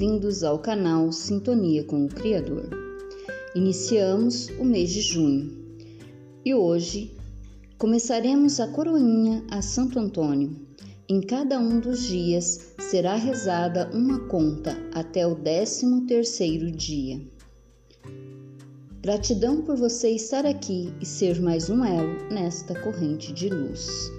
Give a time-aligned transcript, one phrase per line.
[0.00, 2.70] bem-vindos ao canal Sintonia com o Criador.
[3.54, 5.54] Iniciamos o mês de junho
[6.42, 7.14] e hoje
[7.76, 10.56] começaremos a coroinha a Santo Antônio.
[11.06, 17.20] Em cada um dos dias será rezada uma conta até o décimo terceiro dia.
[19.02, 24.10] Gratidão por você estar aqui e ser mais um elo nesta corrente de luz.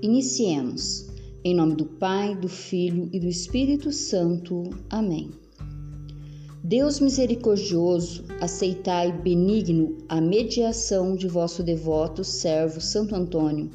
[0.00, 1.09] Iniciemos.
[1.42, 4.62] Em nome do Pai, do Filho e do Espírito Santo.
[4.90, 5.30] Amém.
[6.62, 13.70] Deus misericordioso, aceitai benigno a mediação de vosso devoto servo Santo Antônio,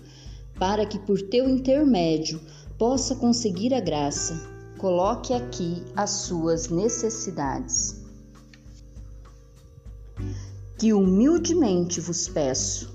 [0.59, 2.39] para que por teu intermédio
[2.77, 4.47] possa conseguir a graça.
[4.77, 8.05] Coloque aqui as suas necessidades.
[10.77, 12.94] Que humildemente vos peço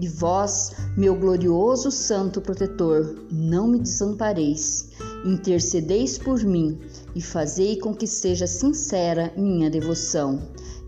[0.00, 4.88] e vós, meu glorioso Santo Protetor, não me desampareis,
[5.24, 6.78] intercedeis por mim
[7.14, 10.40] e fazei com que seja sincera minha devoção.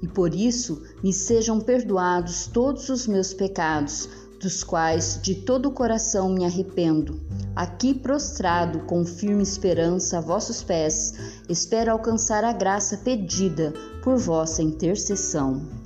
[0.02, 4.08] E por isso me sejam perdoados todos os meus pecados,
[4.40, 7.20] dos quais de todo o coração me arrependo.
[7.54, 11.12] Aqui prostrado com firme esperança a vossos pés,
[11.48, 15.79] espero alcançar a graça pedida por vossa intercessão.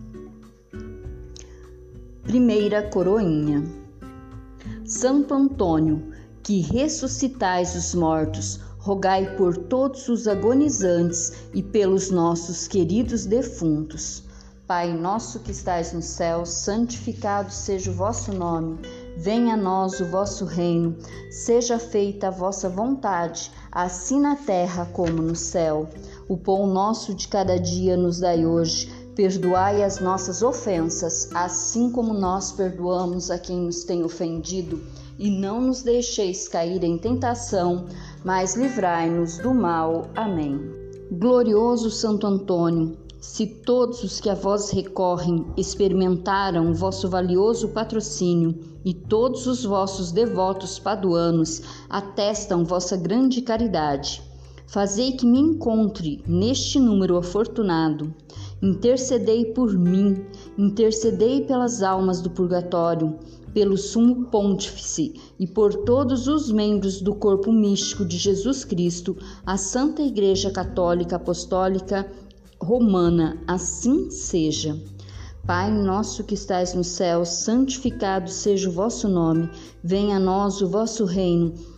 [2.24, 3.62] Primeira Coroinha
[4.86, 6.10] Santo Antônio,
[6.42, 14.24] que ressuscitais os mortos, rogai por todos os agonizantes e pelos nossos queridos defuntos.
[14.66, 18.78] Pai nosso que estais no céu, santificado seja o vosso nome.
[19.18, 20.96] Venha a nós o vosso reino.
[21.30, 25.90] Seja feita a vossa vontade, assim na terra como no céu.
[26.26, 32.12] O pão nosso de cada dia nos dai hoje Perdoai as nossas ofensas, assim como
[32.12, 34.82] nós perdoamos a quem nos tem ofendido,
[35.16, 37.86] e não nos deixeis cair em tentação,
[38.24, 40.08] mas livrai-nos do mal.
[40.16, 40.60] Amém.
[41.12, 48.92] Glorioso Santo Antônio, se todos os que a vós recorrem experimentaram vosso valioso patrocínio e
[48.92, 54.20] todos os vossos devotos paduanos atestam vossa grande caridade,
[54.66, 58.12] fazei que me encontre neste número afortunado
[58.64, 60.24] Intercedei por mim,
[60.56, 63.18] intercedei pelas almas do purgatório,
[63.52, 69.58] pelo sumo pontífice e por todos os membros do corpo místico de Jesus Cristo, a
[69.58, 72.10] Santa Igreja Católica Apostólica
[72.58, 74.80] Romana, assim seja.
[75.46, 79.46] Pai nosso que estais no céu, santificado seja o vosso nome,
[79.82, 81.52] venha a nós o vosso reino.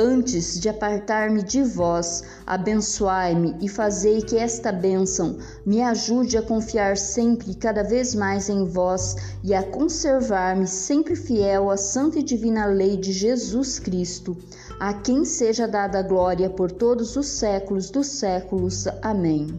[0.00, 6.96] Antes de apartar-me de vós, abençoai-me e fazei que esta bênção me ajude a confiar
[6.96, 12.22] sempre e cada vez mais em vós e a conservar-me sempre fiel à santa e
[12.22, 14.36] divina lei de Jesus Cristo,
[14.78, 18.86] a quem seja dada a glória por todos os séculos dos séculos.
[19.02, 19.58] Amém.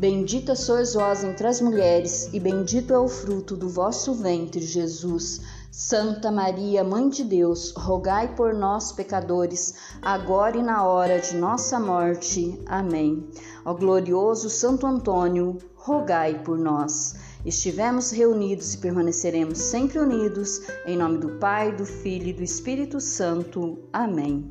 [0.00, 5.42] Bendita sois vós entre as mulheres, e bendito é o fruto do vosso ventre, Jesus.
[5.70, 11.78] Santa Maria, Mãe de Deus, rogai por nós, pecadores, agora e na hora de nossa
[11.78, 12.58] morte.
[12.64, 13.28] Amém.
[13.62, 17.16] Ó glorioso Santo Antônio, rogai por nós.
[17.44, 23.02] Estivemos reunidos e permaneceremos sempre unidos, em nome do Pai, do Filho e do Espírito
[23.02, 23.78] Santo.
[23.92, 24.50] Amém.